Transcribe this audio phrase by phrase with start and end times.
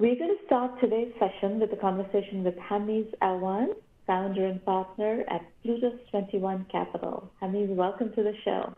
[0.00, 3.74] We're going to start today's session with a conversation with Hamiz Alwan,
[4.06, 7.30] founder and partner at Plutus 21 Capital.
[7.38, 8.72] Hamiz, welcome to the show.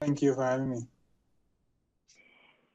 [0.00, 0.78] Thank you for having me.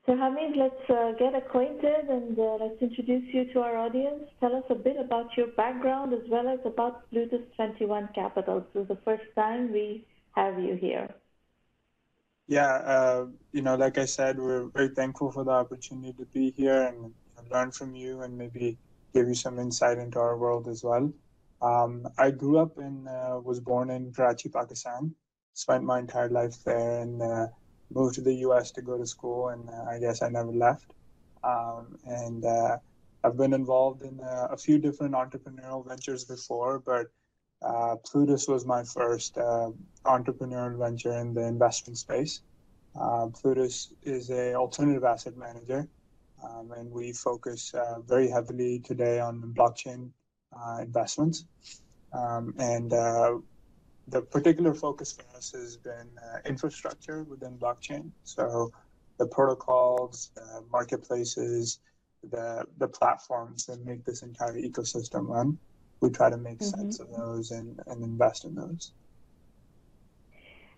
[0.05, 4.25] So, Hamiz, let's uh, get acquainted and uh, let's introduce you to our audience.
[4.39, 8.63] Tell us a bit about your background as well as about Plutus 21 Capital.
[8.75, 10.05] This is the first time we
[10.35, 11.09] have you here.
[12.47, 16.51] Yeah, uh, you know, like I said, we're very thankful for the opportunity to be
[16.51, 17.13] here and
[17.51, 18.77] learn from you and maybe
[19.13, 21.11] give you some insight into our world as well.
[21.61, 25.15] Um, I grew up in, uh, was born in Karachi, Pakistan,
[25.53, 27.47] spent my entire life there and uh,
[27.91, 29.49] moved to the US to go to school.
[29.49, 30.93] And uh, I guess I never left.
[31.43, 32.77] Um, and uh,
[33.23, 37.07] I've been involved in uh, a few different entrepreneurial ventures before, but
[37.65, 39.71] uh, Plutus was my first uh,
[40.05, 42.41] entrepreneurial venture in the investment space.
[42.99, 45.87] Uh, Plutus is a alternative asset manager,
[46.43, 50.11] um, and we focus uh, very heavily today on blockchain
[50.55, 51.45] uh, investments.
[52.13, 53.37] Um, and uh,
[54.07, 56.09] the particular focus for us has been
[56.45, 58.11] infrastructure within blockchain.
[58.23, 58.71] So
[59.17, 60.29] the protocols,
[60.71, 61.79] marketplaces,
[62.31, 65.57] the the platforms that make this entire ecosystem run
[66.01, 66.81] we try to make mm-hmm.
[66.81, 68.91] sense of those and, and invest in those.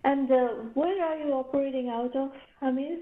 [0.04, 2.30] And uh, where are you operating out of,
[2.60, 3.00] Hamiz?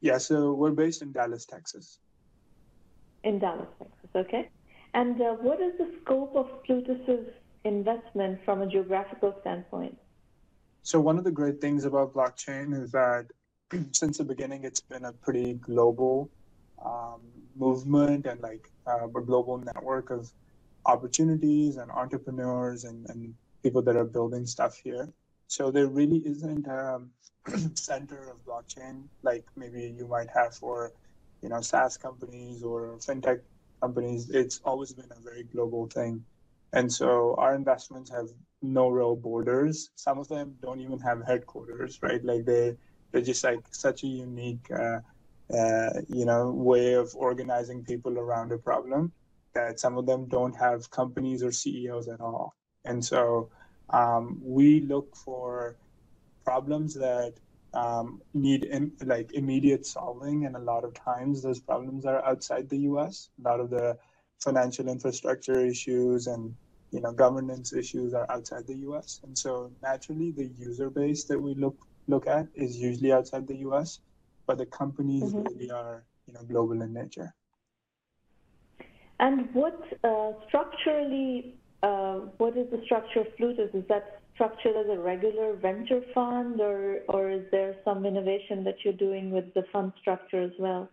[0.00, 1.98] Yeah, so we're based in Dallas, Texas.
[3.22, 4.48] In Dallas, Texas, okay.
[4.94, 7.26] And uh, what is the scope of Plutus's
[7.64, 9.96] investment from a geographical standpoint?
[10.82, 13.26] So one of the great things about blockchain is that
[13.92, 16.30] since the beginning, it's been a pretty global
[16.84, 17.20] um,
[17.56, 20.30] movement and like uh, a global network of
[20.86, 25.08] opportunities and entrepreneurs and, and people that are building stuff here.
[25.48, 27.00] So there really isn't a
[27.74, 30.92] center of blockchain like maybe you might have for,
[31.42, 33.40] you know, SaaS companies or fintech
[33.82, 34.30] companies.
[34.30, 36.24] It's always been a very global thing.
[36.72, 38.28] And so our investments have
[38.62, 39.90] no real borders.
[39.96, 42.24] Some of them don't even have headquarters, right?
[42.24, 42.76] Like they,
[43.10, 45.00] they're just like such a unique, uh,
[45.52, 49.12] uh, you know, way of organizing people around a problem
[49.54, 52.54] that some of them don't have companies or CEOs at all.
[52.84, 53.50] And so
[53.90, 55.76] um, we look for
[56.44, 57.34] problems that
[57.74, 58.68] um, need
[59.04, 63.30] like immediate solving, and a lot of times those problems are outside the U.S.
[63.38, 63.96] A lot of the
[64.38, 66.54] financial infrastructure issues and
[66.90, 69.20] you know governance issues are outside the U.S.
[69.22, 71.76] And so naturally, the user base that we look
[72.08, 74.00] look at is usually outside the U.S.,
[74.46, 75.42] but the companies mm-hmm.
[75.42, 77.32] really are you know global in nature.
[79.20, 83.68] And what uh, structurally, uh, what is the structure of Plutus?
[83.74, 88.76] Is that structured as a regular venture fund, or or is there some innovation that
[88.82, 90.88] you're doing with the fund structure as well?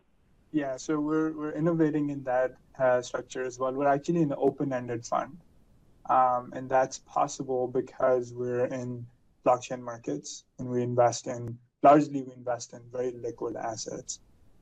[0.51, 3.71] Yeah, so we're we're innovating in that uh, structure as well.
[3.71, 5.37] We're actually an open-ended fund,
[6.09, 9.05] um, and that's possible because we're in
[9.45, 14.19] blockchain markets and we invest in largely we invest in very liquid assets.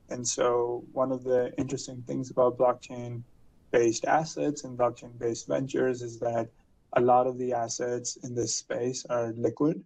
[0.08, 3.24] And so one of the interesting things about blockchain
[3.72, 6.48] based assets and blockchain based ventures is that
[6.96, 9.82] a lot of the assets in this space are liquid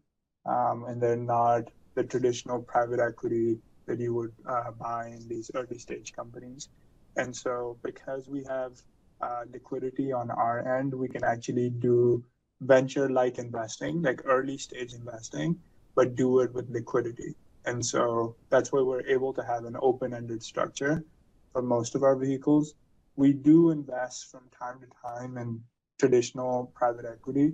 [0.46, 1.64] um, and they're not
[1.94, 6.68] the traditional private equity that you would uh, buy in these early stage companies.
[7.16, 8.72] And so, because we have
[9.20, 12.24] uh, liquidity on our end, we can actually do
[12.60, 15.58] venture like investing, like early stage investing,
[15.96, 17.34] but do it with liquidity.
[17.64, 21.04] And so, that's why we're able to have an open ended structure
[21.52, 22.74] for most of our vehicles
[23.16, 25.60] we do invest from time to time in
[25.98, 27.52] traditional private equity.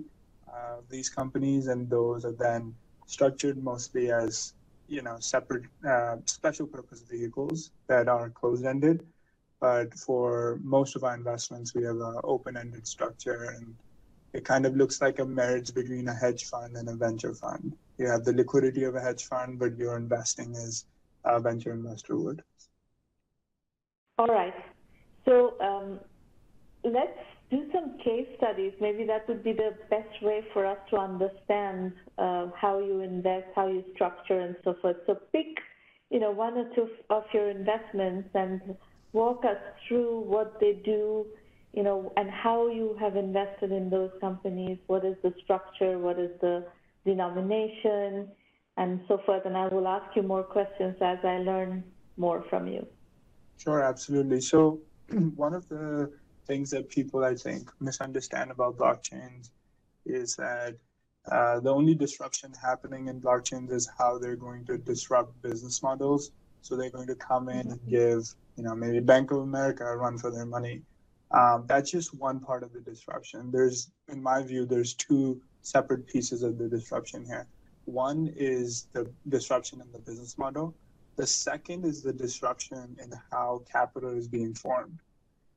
[0.51, 2.73] Uh, these companies and those are then
[3.05, 4.53] structured mostly as
[4.87, 9.05] you know separate uh, special purpose vehicles that are closed ended.
[9.59, 13.73] But for most of our investments, we have an open ended structure, and
[14.33, 17.75] it kind of looks like a marriage between a hedge fund and a venture fund.
[17.97, 20.85] You have the liquidity of a hedge fund, but you're investing as
[21.25, 22.43] a venture investor would.
[24.19, 24.53] All right.
[25.27, 25.99] So um,
[26.83, 27.19] let's
[27.51, 28.73] do some case studies.
[28.79, 33.47] Maybe that would be the best way for us to understand uh, how you invest,
[33.55, 34.97] how you structure, and so forth.
[35.05, 35.47] So pick,
[36.09, 38.61] you know, one or two of your investments and
[39.11, 39.57] walk us
[39.87, 41.25] through what they do,
[41.73, 44.77] you know, and how you have invested in those companies.
[44.87, 45.97] What is the structure?
[45.99, 46.65] What is the
[47.05, 48.29] denomination?
[48.77, 49.43] And so forth.
[49.45, 51.83] And I will ask you more questions as I learn
[52.15, 52.85] more from you.
[53.57, 54.39] Sure, absolutely.
[54.39, 54.79] So
[55.35, 56.11] one of the
[56.47, 59.49] things that people I think misunderstand about blockchains
[60.05, 60.75] is that
[61.31, 66.31] uh, the only disruption happening in blockchains is how they're going to disrupt business models.
[66.61, 68.23] So they're going to come in and give,
[68.55, 70.83] you know, maybe Bank of America a run for their money.
[71.31, 73.51] Um, that's just one part of the disruption.
[73.51, 77.47] There's, in my view, there's two separate pieces of the disruption here.
[77.85, 80.75] One is the disruption in the business model.
[81.17, 84.99] The second is the disruption in how capital is being formed.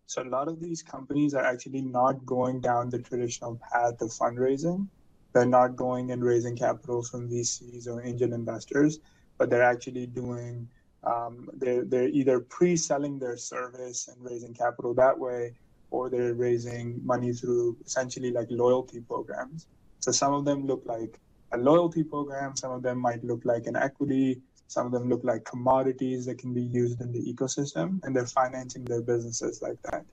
[0.06, 4.08] So a lot of these companies are actually not going down the traditional path of
[4.08, 4.88] fundraising.
[5.32, 9.00] They're not going and raising capital from VCs or angel investors,
[9.38, 10.68] but they're actually doing
[11.04, 15.54] um, they're, they're either pre-selling their service and raising capital that way,
[15.90, 19.66] or they're raising money through essentially like loyalty programs.
[20.00, 21.18] So some of them look like
[21.52, 25.24] a loyalty program, some of them might look like an equity, some of them look
[25.24, 29.82] like commodities that can be used in the ecosystem, and they're financing their businesses like
[29.90, 30.04] that.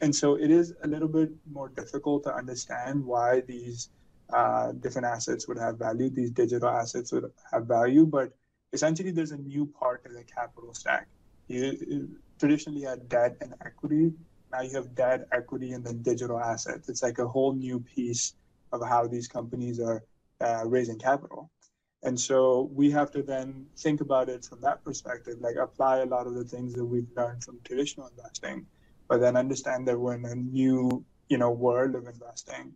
[0.00, 3.90] And so it is a little bit more difficult to understand why these
[4.32, 8.30] uh, different assets would have value, these digital assets would have value, but
[8.72, 11.08] essentially there's a new part of the capital stack.
[11.48, 12.08] You, you
[12.38, 14.12] traditionally had debt and equity.
[14.52, 16.88] Now you have debt, equity, and then digital assets.
[16.88, 18.34] It's like a whole new piece
[18.70, 20.04] of how these companies are
[20.40, 21.50] uh, raising capital.
[22.02, 26.06] And so we have to then think about it from that perspective, like apply a
[26.06, 28.66] lot of the things that we've learned from traditional investing,
[29.08, 32.72] but then understand that we're in a new, you know, world of investing.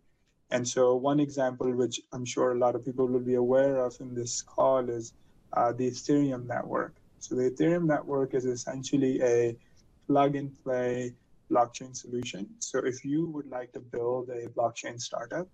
[0.50, 3.96] And so one example, which I'm sure a lot of people will be aware of
[4.00, 5.12] in this call, is
[5.52, 6.94] uh, the Ethereum network.
[7.20, 9.56] So the Ethereum network is essentially a
[10.08, 11.14] plug and play
[11.50, 12.48] blockchain solution.
[12.58, 15.46] So if you would like to build a blockchain startup,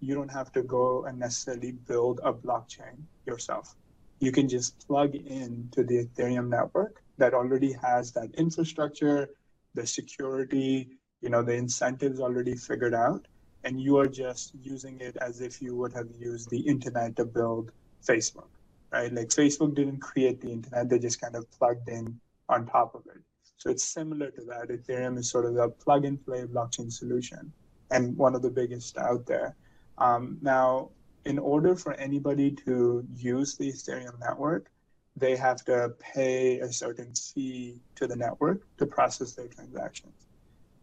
[0.00, 3.76] you don't have to go and necessarily build a blockchain yourself.
[4.18, 9.30] You can just plug in to the Ethereum network that already has that infrastructure,
[9.74, 10.88] the security,
[11.20, 13.26] you know, the incentives already figured out,
[13.64, 17.24] and you are just using it as if you would have used the internet to
[17.24, 17.72] build
[18.06, 18.48] Facebook
[18.92, 19.12] right?
[19.12, 22.18] Like Facebook didn't create the internet, they just kind of plugged in
[22.48, 23.22] on top of it.
[23.56, 24.68] So it's similar to that.
[24.68, 27.52] Ethereum is sort of a plug and play blockchain solution
[27.90, 29.56] and one of the biggest out there.
[30.00, 30.90] Um, now,
[31.26, 34.70] in order for anybody to use the Ethereum network,
[35.16, 40.14] they have to pay a certain fee to the network to process their transactions.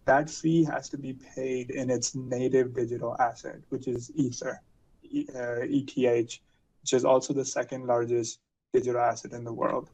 [0.05, 4.61] That fee has to be paid in its native digital asset, which is Ether,
[5.35, 6.39] uh, ETH,
[6.81, 8.39] which is also the second largest
[8.73, 9.89] digital asset in the world.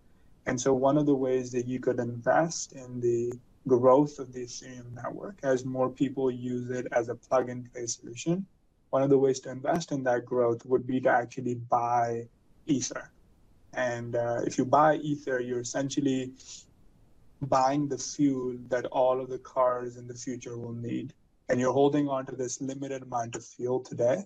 [0.45, 3.31] And so one of the ways that you could invest in the
[3.67, 7.85] growth of the Ethereum network as more people use it as a plug and play
[7.85, 8.45] solution,
[8.93, 12.27] one of the ways to invest in that growth would be to actually buy
[12.67, 13.11] Ether.
[13.73, 16.33] And uh, if you buy Ether, you're essentially
[17.41, 21.13] buying the fuel that all of the cars in the future will need.
[21.49, 24.25] And you're holding on to this limited amount of fuel today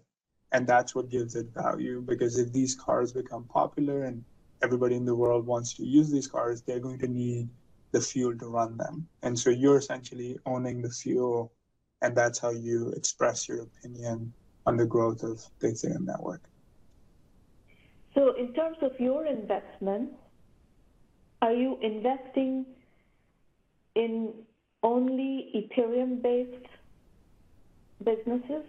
[0.52, 4.24] and that's what gives it value because if these cars become popular and
[4.64, 7.50] everybody in the world wants to use these cars they're going to need
[7.92, 11.52] the fuel to run them and so you're essentially owning the fuel
[12.02, 14.32] and that's how you express your opinion
[14.68, 16.44] on the growth of the ethereum network
[18.14, 20.10] so in terms of your investment
[21.42, 22.66] are you investing
[23.96, 24.34] in
[24.84, 26.68] only ethereum based
[28.04, 28.66] businesses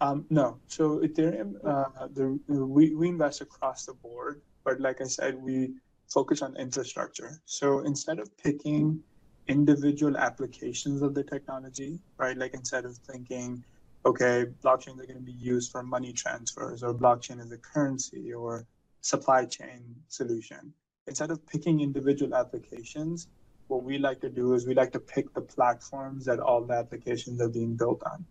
[0.00, 0.60] um, no.
[0.66, 5.74] So Ethereum, uh, the, we, we invest across the board, but like I said, we
[6.12, 7.40] focus on infrastructure.
[7.46, 9.00] So instead of picking
[9.48, 12.36] individual applications of the technology, right?
[12.36, 13.64] Like instead of thinking,
[14.06, 18.32] okay, blockchains are going to be used for money transfers or blockchain as a currency
[18.32, 18.66] or
[19.00, 20.72] supply chain solution.
[21.06, 23.28] Instead of picking individual applications,
[23.68, 26.74] what we like to do is we like to pick the platforms that all the
[26.74, 28.24] applications are being built on.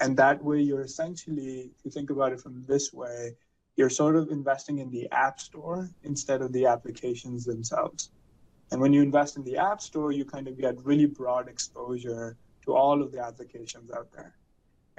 [0.00, 3.36] And that way, you're essentially, if you think about it from this way,
[3.76, 8.10] you're sort of investing in the app store instead of the applications themselves.
[8.70, 12.36] And when you invest in the app store, you kind of get really broad exposure
[12.64, 14.34] to all of the applications out there.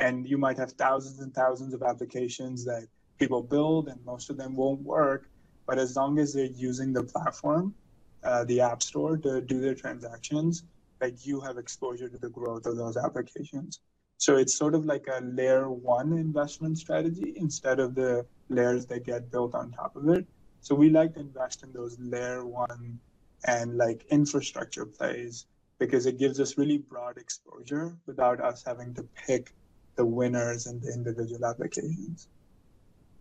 [0.03, 2.83] And you might have thousands and thousands of applications that
[3.19, 5.29] people build, and most of them won't work.
[5.65, 7.73] But as long as they're using the platform,
[8.21, 10.63] uh, the app store to do their transactions,
[10.99, 13.79] like you have exposure to the growth of those applications.
[14.17, 19.05] So it's sort of like a layer one investment strategy instead of the layers that
[19.05, 20.25] get built on top of it.
[20.59, 22.99] So we like to invest in those layer one
[23.47, 25.45] and like infrastructure plays
[25.79, 29.53] because it gives us really broad exposure without us having to pick
[29.95, 32.27] the winners and the individual applications.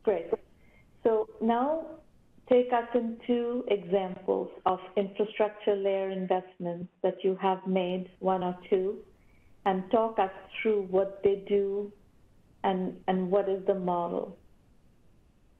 [0.02, 0.26] Great.
[1.04, 1.86] So now
[2.48, 8.98] take us into examples of infrastructure layer investments that you have made, one or two,
[9.64, 11.92] and talk us through what they do
[12.64, 14.38] and, and what is the model.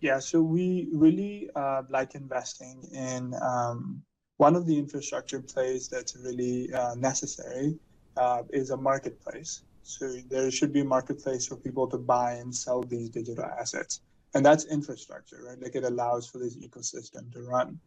[0.00, 4.02] Yeah, so we really uh, like investing in um,
[4.38, 7.78] one of the infrastructure plays that's really uh, necessary
[8.16, 9.62] uh, is a marketplace.
[9.83, 14.01] So there should be a marketplace for people to buy and sell these digital assets.
[14.35, 15.61] And that's infrastructure, right?
[15.61, 17.79] Like it allows for this ecosystem to run.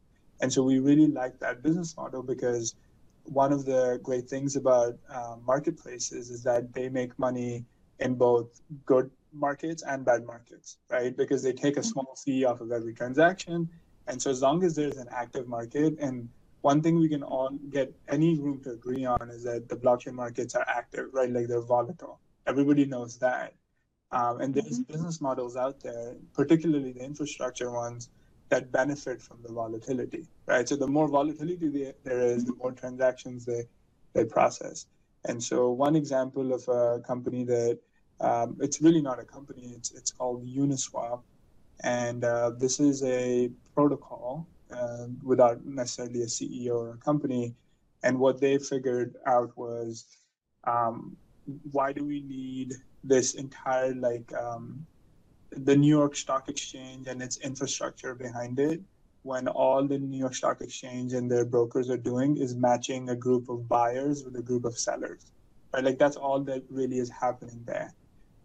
[0.42, 2.76] And so we really like that business model because
[3.24, 7.66] one of the great things about uh, marketplaces is that they make money
[8.00, 11.16] in both good markets and bad markets, right?
[11.16, 11.90] Because they take a mm-hmm.
[11.90, 13.70] small fee off of every transaction.
[14.08, 16.30] And so as long as there's an active market, and
[16.66, 20.14] one thing we can all get any room to agree on is that the blockchain
[20.14, 21.32] markets are active, right?
[21.32, 22.20] Like they're volatile.
[22.48, 23.54] Everybody knows that.
[24.12, 24.92] Um, and there's mm-hmm.
[24.92, 28.10] business models out there, particularly the infrastructure ones,
[28.50, 30.68] that benefit from the volatility, right?
[30.68, 31.70] So the more volatility
[32.04, 33.64] there is, the more transactions they,
[34.14, 34.88] they process.
[35.26, 37.78] And so one example of a company that
[38.22, 39.74] um, it's really not a company.
[39.78, 41.22] It's it's called Uniswap,
[41.84, 47.56] and uh, this is a protocol uh, without necessarily a CEO or a company.
[48.04, 50.06] And what they figured out was,
[50.66, 51.18] um,
[51.72, 54.86] why do we need this entire like um,
[55.52, 58.82] the New York Stock Exchange and its infrastructure behind it?
[59.24, 63.16] When all the New York Stock Exchange and their brokers are doing is matching a
[63.16, 65.32] group of buyers with a group of sellers,
[65.74, 65.84] right?
[65.84, 67.92] Like that's all that really is happening there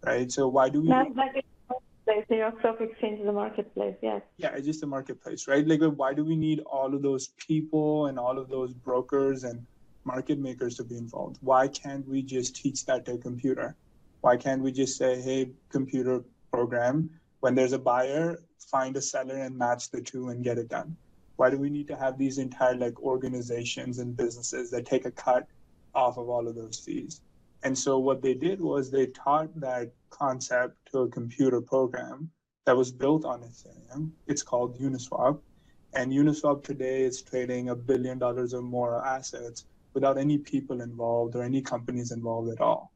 [0.05, 0.31] right?
[0.31, 0.89] So why do we?
[2.29, 4.23] The New York Stock Exchange is a marketplace, yes.
[4.37, 5.67] Yeah, it's just a marketplace, right?
[5.67, 9.67] Like, why do we need all of those people and all of those brokers and
[10.05, 11.39] market makers to be involved?
[11.41, 13.77] Why can't we just teach that to a computer?
[14.21, 19.37] Why can't we just say, hey, computer program, when there's a buyer, find a seller
[19.37, 20.97] and match the two and get it done?
[21.37, 25.11] Why do we need to have these entire like organizations and businesses that take a
[25.11, 25.47] cut
[25.95, 27.23] off of all of those fees?
[27.63, 32.31] And so what they did was they taught that concept to a computer program
[32.65, 34.11] that was built on Ethereum.
[34.27, 35.41] It's called Uniswap.
[35.95, 41.35] And Uniswap today is trading a billion dollars or more assets without any people involved
[41.35, 42.93] or any companies involved at all.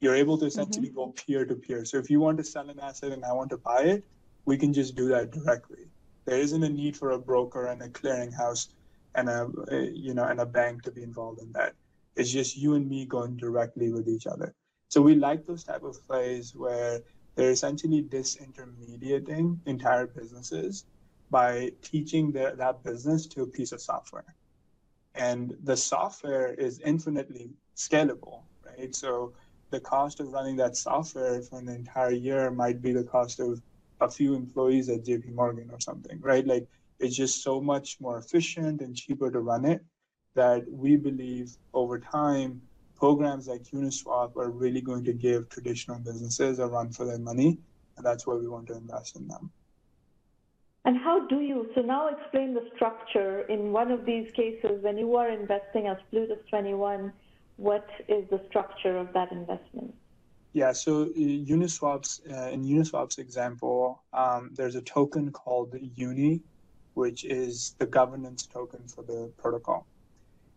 [0.00, 0.96] You're able to essentially mm-hmm.
[0.96, 1.84] go peer to peer.
[1.84, 4.04] So if you want to sell an asset and I want to buy it,
[4.44, 5.88] we can just do that directly.
[6.24, 8.68] There isn't a need for a broker and a clearinghouse
[9.14, 9.50] and a,
[9.92, 11.74] you know and a bank to be involved in that.
[12.18, 14.52] It's just you and me going directly with each other.
[14.88, 17.00] So we like those type of plays where
[17.36, 20.84] they're essentially disintermediating entire businesses
[21.30, 24.34] by teaching the, that business to a piece of software.
[25.14, 28.92] And the software is infinitely scalable, right?
[28.94, 29.34] So
[29.70, 33.62] the cost of running that software for an entire year might be the cost of
[34.00, 36.44] a few employees at JP Morgan or something, right?
[36.44, 36.66] Like
[36.98, 39.84] it's just so much more efficient and cheaper to run it
[40.38, 42.62] that we believe over time,
[42.94, 47.58] programs like Uniswap are really going to give traditional businesses a run for their money,
[47.96, 49.50] and that's why we want to invest in them.
[50.84, 54.96] And how do you, so now explain the structure in one of these cases when
[54.96, 57.12] you are investing as Plutus 21,
[57.56, 59.92] what is the structure of that investment?
[60.52, 61.06] Yeah, so uh,
[61.54, 66.42] Uniswap's, uh, in Uniswap's example, um, there's a token called Uni,
[66.94, 69.86] which is the governance token for the protocol.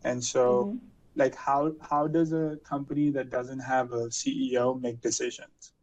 [0.03, 0.77] And so, mm-hmm.
[1.15, 5.73] like, how how does a company that doesn't have a CEO make decisions?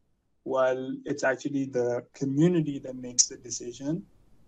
[0.44, 4.04] Well, it's actually the community that makes the decision,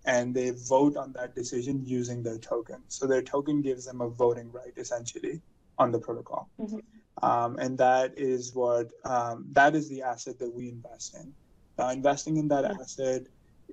[0.07, 2.83] and they vote on that decision using their token.
[2.89, 5.41] So their token gives them a voting right, essentially,
[5.79, 6.49] on the protocol.
[6.59, 6.79] Mm-hmm.
[7.23, 11.33] Um, and that is what um, that is the asset that we invest in.
[11.79, 13.23] Now, investing in that asset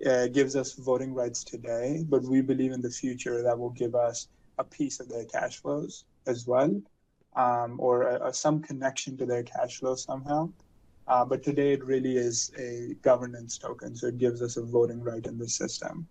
[0.06, 3.96] uh, gives us voting rights today, but we believe in the future that will give
[3.96, 6.82] us a piece of their cash flows as well,
[7.36, 10.50] um, or a, a, some connection to their cash flow somehow.
[11.08, 15.02] Uh, but today it really is a governance token, so it gives us a voting
[15.02, 16.06] right in the system.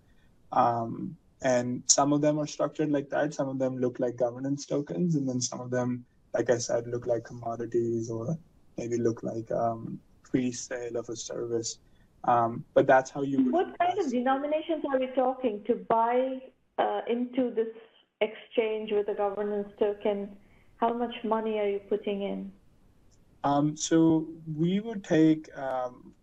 [0.53, 3.35] Um, and some of them are structured like that.
[3.35, 6.87] Some of them look like governance tokens, and then some of them, like I said,
[6.87, 8.39] look like commodities or
[8.79, 11.79] maybe look like um, pre-sale of a service.
[12.25, 13.51] Um, but that's how you.
[13.51, 16.41] What kind of denominations are we talking to buy
[16.79, 17.69] uh, into this
[18.21, 20.37] exchange with a governance token,
[20.77, 22.53] how much money are you putting in?
[23.45, 26.15] Um, so we would take um,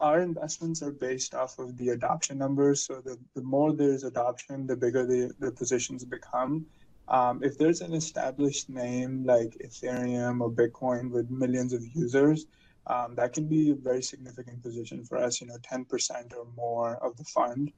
[0.00, 2.86] our investments are based off of the adoption numbers.
[2.86, 6.66] So the, the more there's adoption, the bigger the, the positions become.
[7.08, 12.46] Um, if there's an established name like Ethereum or Bitcoin with millions of users,
[12.86, 15.86] um, that can be a very significant position for us, you know, 10%
[16.36, 17.72] or more of the fund.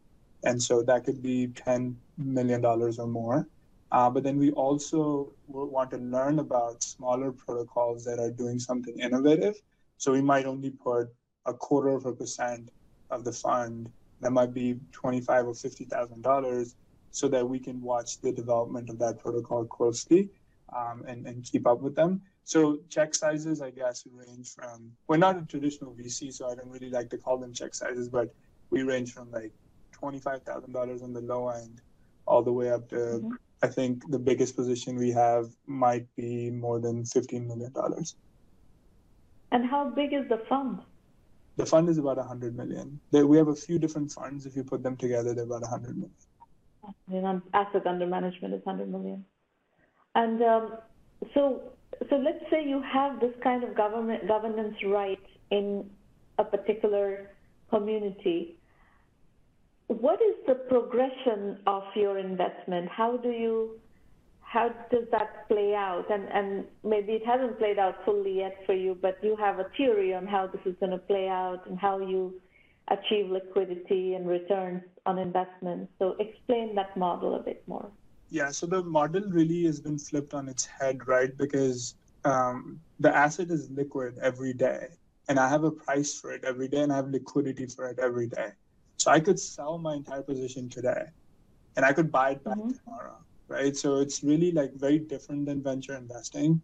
[0.45, 3.49] And so that could be $10 million or more.
[3.93, 8.99] Uh, but then we also want to learn about smaller protocols that are doing something
[8.99, 9.55] innovative.
[9.99, 11.09] So we might only put
[11.47, 12.71] a quarter of a percent
[13.11, 16.75] of the fund that might be twenty-five or fifty thousand dollars,
[17.11, 20.29] so that we can watch the development of that protocol closely
[20.75, 22.21] um, and, and keep up with them.
[22.45, 26.69] So check sizes, I guess, range from we're not a traditional VC, so I don't
[26.69, 28.35] really like to call them check sizes, but
[28.71, 29.53] we range from like
[30.05, 31.81] twenty-five thousand dollars on the low end,
[32.27, 33.33] all the way up to mm-hmm.
[33.63, 38.17] I think the biggest position we have might be more than fifteen million dollars.
[39.53, 40.81] And how big is the fund?
[41.57, 42.99] The fund is about 100 million.
[43.13, 44.47] we have a few different funds.
[44.47, 47.43] If you put them together, they're about 100 million.
[47.55, 49.25] Asset under management is 100 million.
[50.17, 50.73] And um,
[51.33, 51.63] so,
[52.11, 55.89] so let's say you have this kind of government governance right in
[56.39, 57.31] a particular
[57.71, 58.57] community.
[59.89, 62.89] What is the progression of your investment?
[62.89, 63.81] How do you
[64.55, 66.05] how does that play out?
[66.11, 69.67] And, and maybe it hasn't played out fully yet for you, but you have a
[69.77, 72.41] theory on how this is going to play out and how you
[72.89, 75.93] achieve liquidity and returns on investments.
[75.99, 77.91] So explain that model a bit more.
[78.31, 81.37] Yeah, so the model really has been flipped on its head, right?
[81.37, 84.87] Because um, the asset is liquid every day,
[85.29, 87.99] and I have a price for it every day, and I have liquidity for it
[87.99, 88.53] every day.
[88.97, 91.05] So I could sell my entire position today,
[91.77, 92.73] and I could buy it back mm-hmm.
[92.85, 93.77] tomorrow right?
[93.77, 96.61] So it's really like very different than venture investing.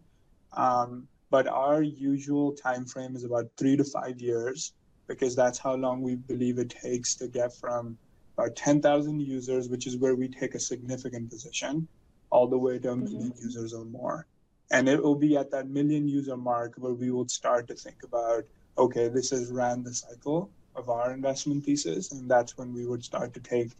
[0.53, 4.73] Um, but our usual time frame is about three to five years
[5.07, 7.97] because that's how long we believe it takes to get from
[8.37, 11.87] about 10,000 users, which is where we take a significant position,
[12.29, 13.29] all the way to a 1000000 mm-hmm.
[13.41, 14.25] users or more.
[14.71, 18.03] And it will be at that million user mark where we will start to think
[18.03, 18.45] about,
[18.77, 23.03] okay, this has ran the cycle of our investment thesis, and that's when we would
[23.03, 23.71] start to take,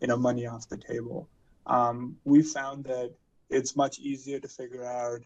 [0.00, 1.28] you know, money off the table
[1.68, 3.12] um, we found that
[3.50, 5.20] it's much easier to figure out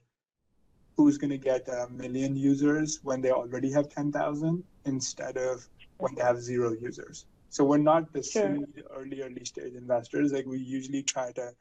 [0.96, 5.66] who's going to get a million users when they already have 10,000 instead of
[5.98, 7.26] when they have zero users.
[7.48, 8.58] So we're not the sure.
[8.94, 10.32] early, early stage investors.
[10.32, 11.52] Like we usually try to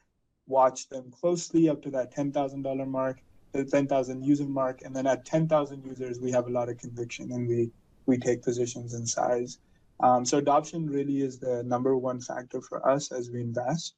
[0.46, 3.20] watch them closely up to that $10,000 mark,
[3.52, 4.82] the 10,000 user mark.
[4.82, 7.70] And then at 10,000 users, we have a lot of conviction and we,
[8.06, 9.58] we take positions in size.
[10.02, 13.94] Um, so adoption really is the number one factor for us as we invest.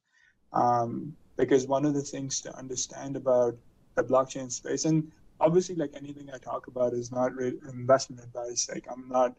[0.53, 3.55] Um, because one of the things to understand about
[3.97, 8.69] the blockchain space, and obviously, like anything I talk about, is not really investment advice.
[8.73, 9.35] Like I'm not,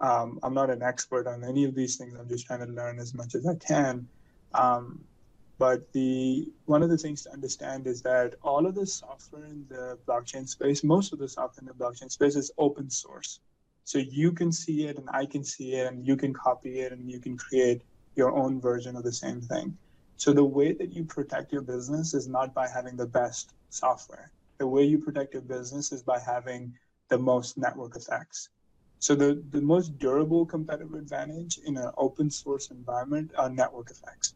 [0.00, 2.14] um, I'm not an expert on any of these things.
[2.14, 4.08] I'm just trying to learn as much as I can.
[4.54, 5.04] Um,
[5.58, 9.64] but the one of the things to understand is that all of the software in
[9.68, 13.40] the blockchain space, most of the software in the blockchain space is open source.
[13.84, 16.92] So you can see it and I can see it and you can copy it
[16.92, 17.82] and you can create
[18.16, 19.76] your own version of the same thing.
[20.16, 24.30] So the way that you protect your business is not by having the best software.
[24.58, 26.74] The way you protect your business is by having
[27.08, 28.48] the most network effects.
[29.00, 34.34] So the, the most durable competitive advantage in an open source environment are network effects.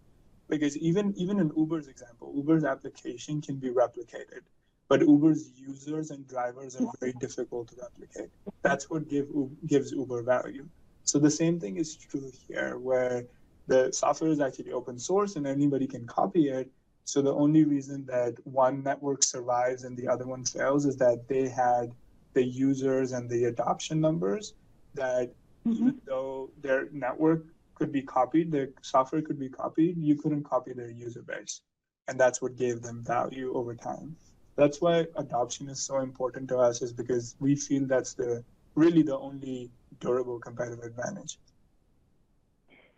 [0.49, 4.43] Because even even in Uber's example, Uber's application can be replicated,
[4.89, 8.31] but Uber's users and drivers are very difficult to replicate.
[8.63, 9.29] That's what give,
[9.67, 10.67] gives Uber value.
[11.03, 13.25] So the same thing is true here, where
[13.67, 16.71] the software is actually open source and anybody can copy it.
[17.05, 21.29] So the only reason that one network survives and the other one fails is that
[21.29, 21.93] they had
[22.35, 24.55] the users and the adoption numbers
[24.95, 25.33] that
[25.67, 25.73] mm-hmm.
[25.73, 27.45] even though their network
[27.75, 31.61] could be copied, the software could be copied, you couldn't copy their user base.
[32.09, 34.17] And that's what gave them value over time.
[34.57, 38.43] That's why adoption is so important to us, is because we feel that's the
[38.75, 41.39] really the only durable competitive advantage.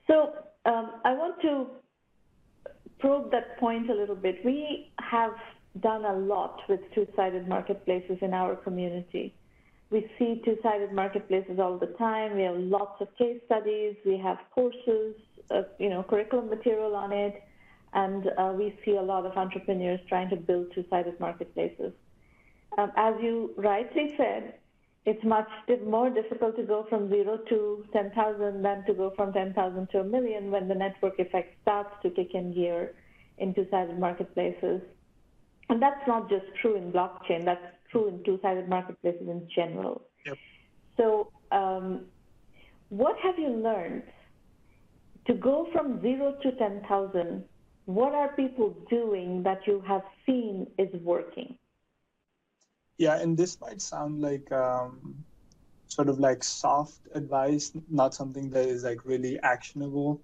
[0.07, 0.33] So
[0.65, 1.67] um, I want to
[2.99, 4.45] probe that point a little bit.
[4.45, 5.35] We have
[5.81, 9.35] done a lot with two-sided marketplaces in our community.
[9.91, 12.37] We see two-sided marketplaces all the time.
[12.37, 13.97] We have lots of case studies.
[14.05, 15.15] We have courses,
[15.51, 17.43] uh, you know, curriculum material on it,
[17.95, 21.93] and uh, we see a lot of entrepreneurs trying to build two-sided marketplaces.
[22.77, 24.55] Um, as you rightly said,
[25.07, 25.49] it's much
[25.87, 30.05] more difficult to go from zero to 10,000 than to go from 10,000 to a
[30.05, 32.95] million when the network effect starts to kick in gear
[33.39, 34.83] in two-sided marketplaces.
[35.71, 40.03] And that's not just true in blockchain, that's true in two-sided marketplaces in general.
[40.27, 40.37] Yep.
[40.99, 42.07] So um,
[42.91, 44.03] what have you learned
[45.27, 47.45] to go from zero to 10,000?
[47.89, 51.57] What are people doing that you have seen is working?
[52.99, 55.25] Yeah, and this might sound like um,
[55.87, 60.21] sort of like soft advice, not something that is like really actionable.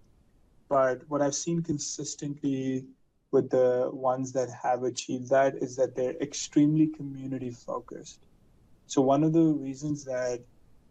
[0.68, 2.84] But what I've seen consistently
[3.32, 8.18] with the ones that have achieved that is that they're extremely community focused.
[8.88, 10.44] So one of the reasons that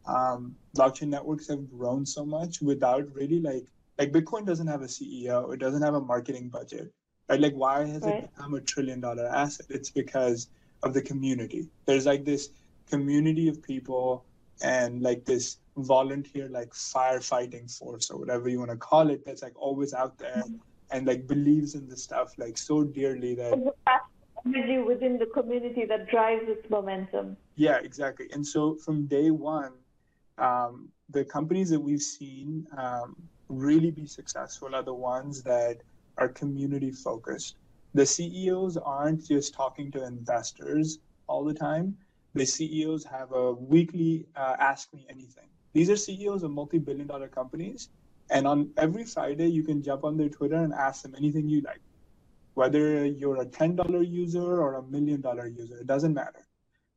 [0.07, 4.85] um, blockchain networks have grown so much without really like Like Bitcoin doesn't have a
[4.85, 6.91] CEO, it doesn't have a marketing budget,
[7.29, 7.39] right?
[7.39, 8.23] Like why has right.
[8.23, 9.67] it become a trillion dollar asset?
[9.69, 10.49] It's because
[10.81, 11.67] of the community.
[11.85, 12.49] There's like this
[12.89, 14.25] community of people
[14.61, 19.41] and like this volunteer like firefighting force or whatever you want to call it that's
[19.41, 20.43] like always out there
[20.91, 23.59] and like believes in the stuff like so dearly that
[24.45, 29.73] energy within the community that drives its momentum yeah exactly and so from day one
[30.37, 33.15] um, the companies that we've seen um,
[33.53, 35.77] really be successful are the ones that
[36.17, 37.55] are community focused
[37.93, 41.95] the ceos aren't just talking to investors all the time
[42.33, 45.47] the CEOs have a weekly uh, Ask Me Anything.
[45.73, 47.89] These are CEOs of multi billion dollar companies.
[48.29, 51.61] And on every Friday, you can jump on their Twitter and ask them anything you
[51.61, 51.81] like.
[52.55, 56.47] Whether you're a $10 user or a million dollar user, it doesn't matter.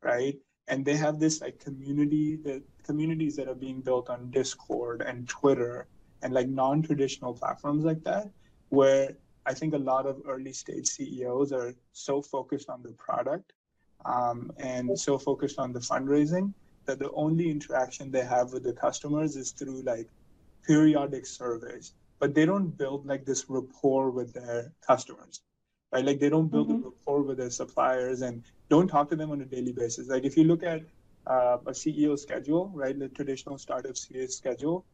[0.03, 0.38] Right.
[0.69, 5.29] And they have this like community that communities that are being built on Discord and
[5.29, 5.87] Twitter
[6.27, 8.29] and like non traditional platforms like that,
[8.71, 9.11] where
[9.47, 13.53] I think a lot of early stage CEOs are so focused on the product
[14.05, 16.53] um, and so focused on the fundraising
[16.85, 20.09] that the only interaction they have with the customers is through like
[20.67, 21.93] periodic surveys.
[22.19, 25.43] But they don't build like this rapport with their customers
[25.93, 26.05] right?
[26.05, 26.83] Like they don't build mm-hmm.
[26.83, 30.09] a rapport with their suppliers and don't talk to them on a daily basis.
[30.09, 30.83] Like if you look at
[31.27, 34.85] uh, a ceo schedule right the traditional startup ceo schedule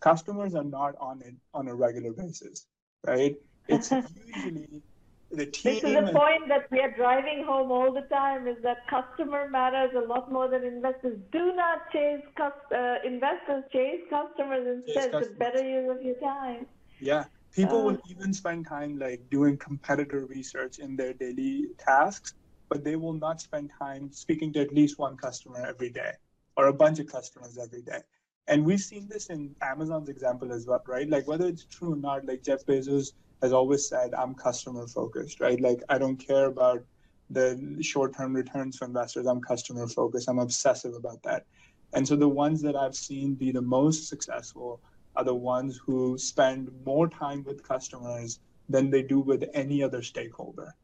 [0.00, 2.66] customers are not on it on a regular basis
[3.06, 3.36] right
[3.68, 3.90] it's
[4.26, 4.82] usually
[5.30, 5.74] the team.
[5.74, 9.48] This is the point that we are driving home all the time: is that customer
[9.48, 11.18] matters a lot more than investors.
[11.32, 15.14] Do not chase uh, investors; chase customers instead.
[15.14, 16.66] It's a better use of your time.
[17.00, 22.32] Yeah, people uh, will even spend time like doing competitor research in their daily tasks,
[22.70, 26.12] but they will not spend time speaking to at least one customer every day
[26.56, 28.00] or a bunch of customers every day.
[28.48, 31.08] And we've seen this in Amazon's example as well, right?
[31.08, 35.38] Like whether it's true or not, like Jeff Bezos has always said, I'm customer focused,
[35.40, 35.60] right?
[35.60, 36.82] Like I don't care about
[37.28, 39.26] the short term returns for investors.
[39.26, 40.30] I'm customer focused.
[40.30, 41.44] I'm obsessive about that.
[41.92, 44.80] And so the ones that I've seen be the most successful
[45.14, 50.02] are the ones who spend more time with customers than they do with any other
[50.02, 50.74] stakeholder.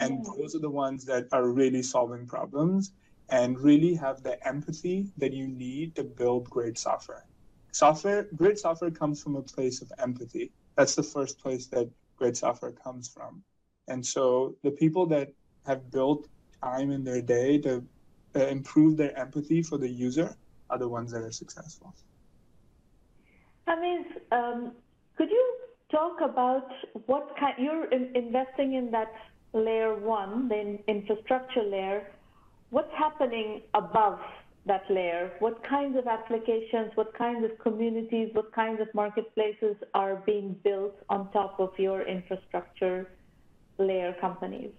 [0.00, 2.92] And those are the ones that are really solving problems
[3.30, 7.26] and really have the empathy that you need to build great software.
[7.72, 12.36] Software, great software comes from a place of empathy that's the first place that great
[12.36, 13.42] software comes from.
[13.88, 15.28] And so the people that
[15.66, 16.26] have built
[16.62, 17.84] time in their day to
[18.36, 20.36] uh, improve their empathy for the user
[20.70, 21.94] are the ones that are successful.
[23.68, 24.72] Hamiz, um,
[25.16, 25.56] could you
[25.90, 26.68] talk about
[27.06, 29.12] what kind you're in, investing in that
[29.52, 32.06] layer one, the infrastructure layer?
[32.74, 34.18] What's happening above
[34.66, 35.30] that layer?
[35.38, 40.96] What kinds of applications, what kinds of communities, what kinds of marketplaces are being built
[41.08, 43.12] on top of your infrastructure
[43.78, 44.72] layer companies?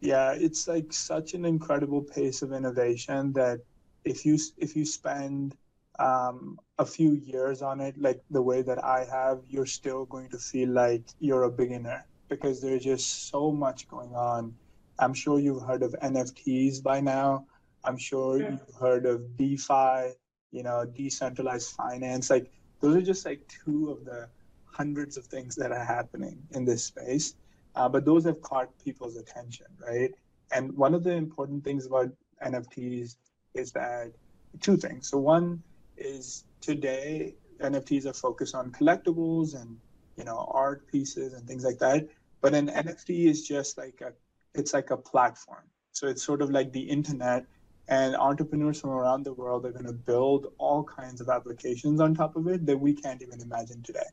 [0.00, 3.58] Yeah, it's like such an incredible pace of innovation that
[4.04, 5.56] if you if you spend
[5.98, 10.28] um, a few years on it, like the way that I have, you're still going
[10.28, 14.54] to feel like you're a beginner because there's just so much going on.
[14.98, 17.46] I'm sure you've heard of NFTs by now.
[17.84, 18.50] I'm sure yeah.
[18.50, 20.14] you've heard of DeFi,
[20.52, 22.30] you know, decentralized finance.
[22.30, 24.28] Like those are just like two of the
[24.64, 27.34] hundreds of things that are happening in this space.
[27.76, 30.12] Uh, but those have caught people's attention, right?
[30.52, 32.10] And one of the important things about
[32.44, 33.16] NFTs
[33.54, 34.12] is that
[34.60, 35.08] two things.
[35.08, 35.62] So one
[35.96, 39.76] is today NFTs are focused on collectibles and
[40.16, 42.08] you know art pieces and things like that.
[42.40, 44.12] But an NFT is just like a
[44.54, 45.64] it's like a platform.
[45.92, 47.44] So it's sort of like the internet
[47.88, 52.14] and entrepreneurs from around the world are going to build all kinds of applications on
[52.14, 54.08] top of it that we can't even imagine today.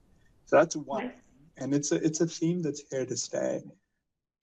[0.45, 1.13] So that's one,
[1.57, 3.61] and it's a it's a theme that's here to stay.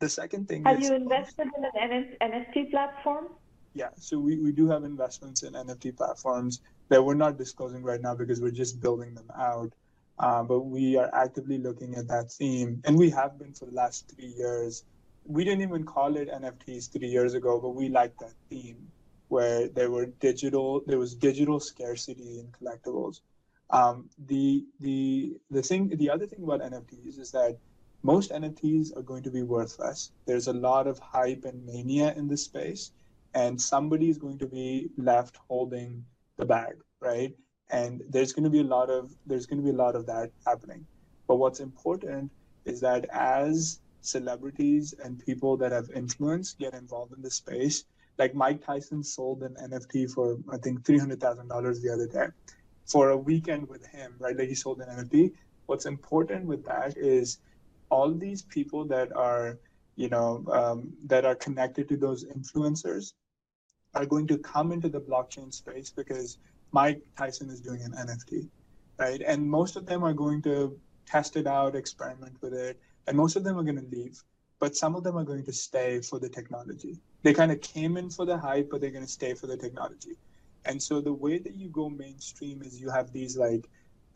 [0.00, 0.64] The second thing.
[0.64, 3.26] Have you invested in an NFT platform?
[3.74, 8.00] Yeah, so we, we do have investments in NFT platforms that we're not disclosing right
[8.00, 9.72] now because we're just building them out.
[10.18, 13.72] Uh, but we are actively looking at that theme, and we have been for the
[13.72, 14.84] last three years.
[15.28, 18.90] We didn't even call it NFTs three years ago, but we liked that theme
[19.28, 23.20] where there were digital there was digital scarcity in collectibles.
[23.70, 27.58] Um, the the the thing the other thing about NFTs is that
[28.02, 30.12] most NFTs are going to be worthless.
[30.24, 32.92] There's a lot of hype and mania in this space,
[33.34, 36.04] and somebody is going to be left holding
[36.38, 37.34] the bag, right?
[37.70, 40.06] And there's going to be a lot of there's going to be a lot of
[40.06, 40.86] that happening.
[41.26, 42.30] But what's important
[42.64, 47.84] is that as celebrities and people that have influence get involved in the space,
[48.18, 52.06] like Mike Tyson sold an NFT for I think three hundred thousand dollars the other
[52.06, 52.28] day.
[52.86, 54.36] for a weekend with him, right?
[54.36, 55.32] Like he sold an NFT.
[55.66, 57.38] What's important with that is
[57.90, 59.58] all these people that are,
[59.96, 63.12] you know, um, that are connected to those influencers
[63.94, 66.38] are going to come into the blockchain space because
[66.72, 68.48] Mike Tyson is doing an NFT,
[68.98, 69.20] right?
[69.26, 73.36] And most of them are going to test it out, experiment with it, and most
[73.36, 74.22] of them are going to leave.
[74.60, 76.98] But some of them are going to stay for the technology.
[77.22, 79.56] They kind of came in for the hype, but they're going to stay for the
[79.56, 80.16] technology.
[80.66, 83.66] And so the way that you go mainstream is you have these like,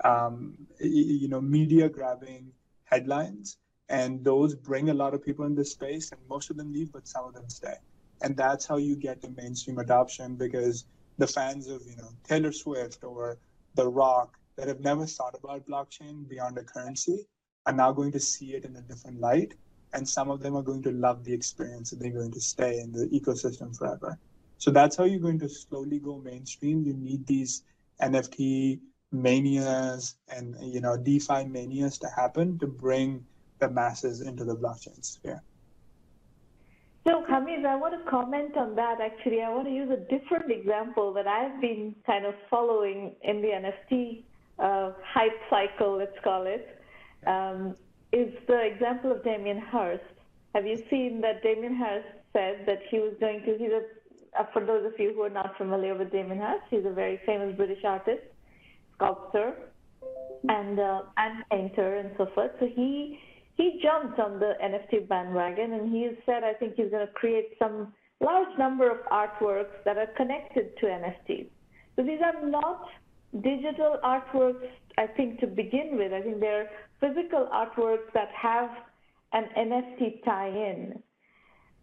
[0.04, 2.52] um, you know, media grabbing
[2.84, 3.56] headlines,
[3.88, 6.92] and those bring a lot of people in this space, and most of them leave,
[6.92, 7.76] but some of them stay.
[8.22, 10.84] And that's how you get the mainstream adoption because
[11.18, 13.38] the fans of, you know, Taylor Swift or
[13.74, 17.26] The Rock that have never thought about blockchain beyond a currency
[17.66, 19.54] are now going to see it in a different light.
[19.94, 22.80] And some of them are going to love the experience and they're going to stay
[22.80, 24.18] in the ecosystem forever.
[24.58, 26.84] So that's how you're going to slowly go mainstream.
[26.84, 27.62] You need these
[28.00, 28.80] NFT
[29.12, 33.26] manias and you know DeFi manias to happen to bring
[33.58, 35.42] the masses into the blockchain sphere.
[37.06, 39.00] So, Hamid, I want to comment on that.
[39.00, 43.42] Actually, I want to use a different example that I've been kind of following in
[43.42, 44.22] the NFT
[44.60, 46.78] uh, hype cycle, let's call it,
[47.26, 47.76] um,
[48.12, 50.02] is the example of Damien Hirst.
[50.54, 53.82] Have you seen that Damien Hirst said that he was going to, he's a,
[54.38, 57.20] uh, for those of you who are not familiar with Damien Hirst, he's a very
[57.24, 58.22] famous British artist,
[58.94, 59.54] sculptor,
[60.48, 62.50] and, uh, and painter and so forth.
[62.60, 63.18] So he,
[63.56, 67.56] he jumped on the NFT bandwagon and he said, I think he's going to create
[67.58, 71.48] some large number of artworks that are connected to NFTs.
[71.96, 72.88] So these are not
[73.40, 76.12] digital artworks, I think, to begin with.
[76.12, 78.70] I think they're physical artworks that have
[79.32, 81.02] an NFT tie-in.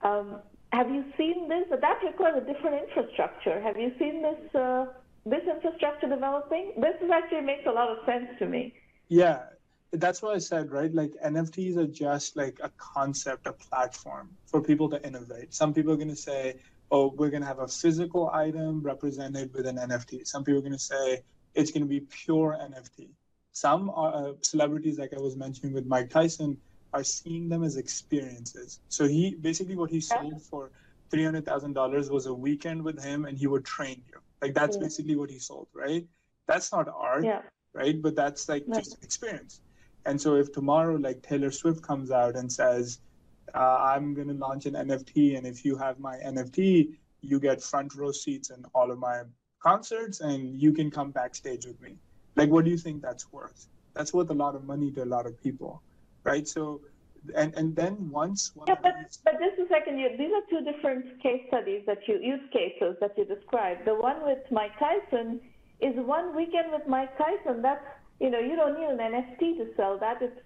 [0.02, 0.40] Um,
[0.72, 1.66] have you seen this?
[1.70, 3.60] That requires a different infrastructure.
[3.62, 4.86] Have you seen this uh,
[5.26, 6.74] this infrastructure developing?
[6.78, 8.74] This actually makes a lot of sense to me.
[9.08, 9.40] Yeah,
[9.92, 10.94] that's what I said, right?
[10.94, 15.54] Like NFTs are just like a concept, a platform for people to innovate.
[15.54, 16.58] Some people are going to say,
[16.92, 20.28] oh, we're going to have a physical item represented with an NFT.
[20.28, 21.24] Some people are going to say,
[21.60, 23.10] it's going to be pure NFT.
[23.52, 26.58] Some uh, celebrities, like I was mentioning with Mike Tyson,
[26.94, 28.80] are seeing them as experiences.
[28.90, 30.72] So he basically what he sold for
[31.12, 34.20] three hundred thousand dollars was a weekend with him, and he would train you.
[34.42, 34.84] Like that's yeah.
[34.84, 36.06] basically what he sold, right?
[36.48, 37.42] That's not art, yeah.
[37.74, 38.02] right?
[38.02, 38.84] But that's like right.
[38.84, 39.62] just experience.
[40.06, 43.00] And so if tomorrow, like Taylor Swift comes out and says,
[43.54, 47.62] uh, "I'm going to launch an NFT, and if you have my NFT, you get
[47.62, 49.24] front row seats in all of my
[49.60, 51.96] concerts and you can come backstage with me.
[52.36, 53.68] Like, what do you think that's worth?
[53.94, 55.82] That's worth a lot of money to a lot of people,
[56.24, 56.48] right?
[56.48, 56.82] So,
[57.36, 58.52] and and then once.
[58.68, 59.20] yeah, but these...
[59.26, 59.98] but just a second.
[59.98, 63.86] These are two different case studies that you use cases that you described.
[63.86, 65.42] The one with Mike Tyson
[65.82, 67.62] is one weekend with Mike Tyson.
[67.62, 67.84] That's
[68.20, 70.22] you know you don't need an NFT to sell that.
[70.22, 70.40] It's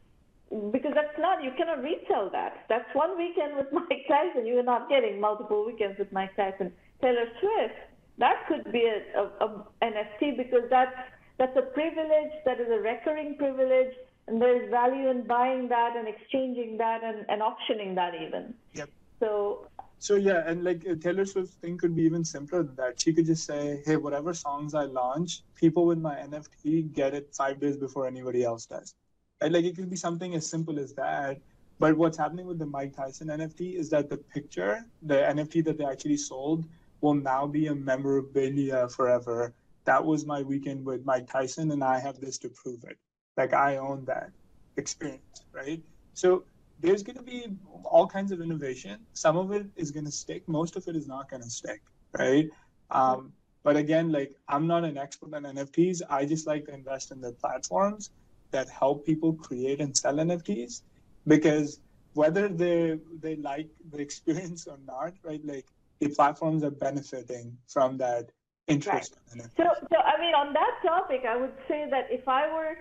[0.71, 2.65] because that's not you cannot resell that.
[2.69, 4.47] That's one weekend with Mike Tyson.
[4.47, 6.71] You are not getting multiple weekends with Mike Tyson.
[7.01, 10.95] Taylor Swift that could be a, a, a NFT because that's
[11.37, 13.93] that's a privilege that is a recurring privilege
[14.27, 18.53] and there's value in buying that and exchanging that and, and auctioning that even.
[18.73, 18.89] Yep.
[19.19, 19.67] So
[19.99, 23.01] so yeah and like uh, taylor swift thing could be even simpler than that.
[23.01, 27.33] She could just say hey whatever songs i launch people with my nft get it
[27.33, 28.95] five days before anybody else does.
[29.41, 29.51] Right?
[29.51, 31.39] like it could be something as simple as that
[31.79, 35.77] but what's happening with the mike tyson nft is that the picture the nft that
[35.77, 36.65] they actually sold
[37.03, 39.53] will now be a memorabilia forever.
[39.85, 42.97] That was my weekend with Mike Tyson, and I have this to prove it.
[43.35, 44.31] Like I own that
[44.77, 45.83] experience, right?
[46.13, 46.45] So
[46.79, 47.47] there's going to be
[47.83, 48.99] all kinds of innovation.
[49.13, 50.47] Some of it is going to stick.
[50.47, 51.81] Most of it is not going to stick,
[52.17, 52.47] right?
[52.89, 56.01] Um, but again, like I'm not an expert on NFTs.
[56.09, 58.11] I just like to invest in the platforms
[58.51, 60.81] that help people create and sell NFTs
[61.27, 61.81] because
[62.13, 65.43] whether they they like the experience or not, right?
[65.43, 65.65] Like
[66.03, 68.29] the platforms are benefiting from that
[68.67, 69.17] interest.
[69.35, 69.49] Right.
[69.57, 72.75] So, so I mean, on that topic, I would say that if I were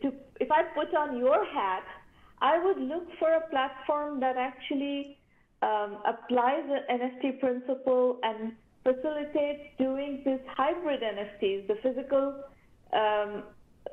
[0.00, 1.84] to, if I put on your hat,
[2.40, 5.18] I would look for a platform that actually
[5.62, 12.42] um, applies the NFT principle and facilitates doing these hybrid NFTs, the physical,
[12.92, 13.44] um,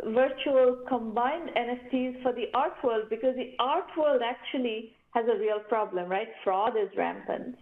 [0.05, 5.59] virtual combined NFTs for the art world, because the art world actually has a real
[5.67, 6.27] problem, right?
[6.43, 7.55] Fraud is rampant.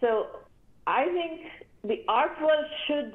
[0.00, 0.26] So
[0.86, 1.40] I think
[1.84, 3.12] the art world should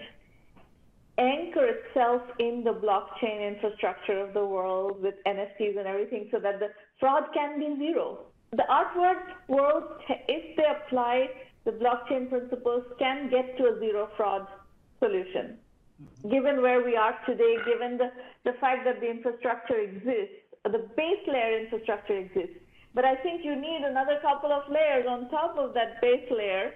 [1.18, 6.60] anchor itself in the blockchain infrastructure of the world with NFTs and everything so that
[6.60, 8.20] the fraud can be zero.
[8.54, 8.96] The art
[9.48, 9.84] world,
[10.28, 11.30] if they apply
[11.64, 14.48] the blockchain principles, can get to a zero fraud
[15.00, 15.58] solution.
[16.30, 18.12] given where we are today, given the,
[18.44, 22.61] the fact that the infrastructure exists, the base layer infrastructure exists.
[22.94, 26.74] But I think you need another couple of layers on top of that base layer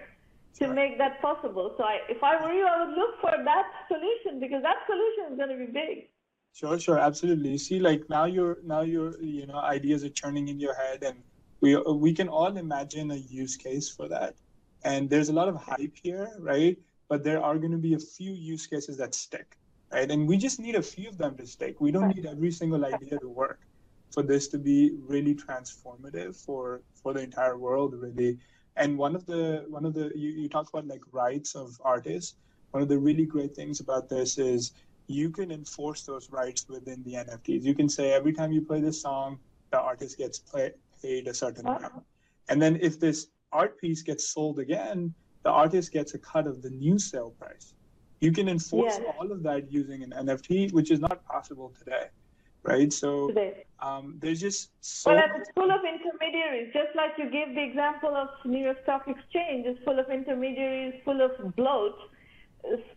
[0.58, 1.74] to make that possible.
[1.76, 5.32] So I, if I were you, I would look for that solution because that solution
[5.32, 6.08] is going to be big.
[6.54, 7.50] Sure, sure, absolutely.
[7.50, 11.02] You see, like now your now your you know ideas are churning in your head,
[11.02, 11.18] and
[11.60, 14.36] we we can all imagine a use case for that.
[14.82, 16.78] And there's a lot of hype here, right?
[17.08, 19.58] But there are going to be a few use cases that stick,
[19.92, 20.10] right?
[20.10, 21.78] And we just need a few of them to stick.
[21.78, 23.60] We don't need every single idea to work
[24.12, 28.38] for this to be really transformative for for the entire world, really.
[28.76, 32.36] And one of the one of the you, you talk about like rights of artists.
[32.72, 34.72] One of the really great things about this is
[35.08, 38.80] you can enforce those rights within the nfts you can say every time you play
[38.80, 39.38] this song
[39.70, 42.04] the artist gets play, paid a certain amount.
[42.48, 46.62] And then if this art piece gets sold again the artist gets a cut of
[46.62, 47.74] the new sale price.
[48.20, 49.14] You can enforce yes.
[49.18, 52.06] all of that using an nft which is not possible today
[52.66, 52.92] right?
[52.92, 53.32] So
[53.80, 55.10] um, there's just so.
[55.10, 56.72] Well, it's full of intermediaries.
[56.72, 60.94] Just like you gave the example of New York Stock Exchange, is full of intermediaries,
[61.04, 61.94] full of bloat.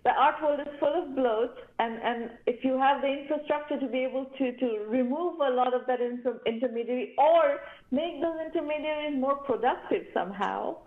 [0.04, 3.88] The art world is full of bloat, and, and if you have the infrastructure to
[3.88, 7.60] be able to, to remove a lot of that inter- intermediary or
[7.92, 10.78] make those intermediaries more productive somehow,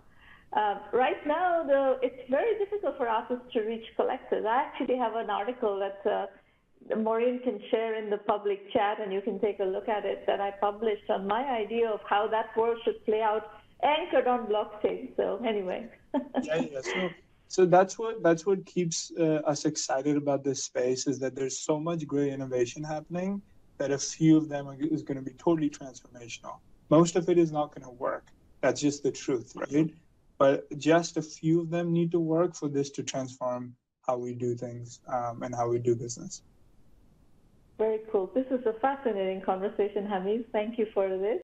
[0.51, 4.45] uh, right now, the, it's very difficult for artists to reach collectors.
[4.45, 6.25] I actually have an article that uh,
[6.97, 10.23] Maureen can share in the public chat and you can take a look at it
[10.27, 13.43] that I published on my idea of how that world should play out
[13.83, 15.15] anchored on blockchain.
[15.15, 15.89] So anyway.
[16.43, 16.81] yeah, yeah.
[16.81, 17.09] So,
[17.47, 21.59] so that's what that's what keeps uh, us excited about this space is that there's
[21.59, 23.41] so much great innovation happening
[23.79, 26.57] that a few of them are, is going to be totally transformational.
[26.89, 28.27] Most of it is not going to work.
[28.61, 29.89] That's just the truth, right?
[30.37, 34.33] But just a few of them need to work for this to transform how we
[34.33, 36.41] do things um, and how we do business.
[37.83, 38.31] Very cool.
[38.33, 40.45] This is a fascinating conversation, Hamid.
[40.53, 41.31] Thank you for this.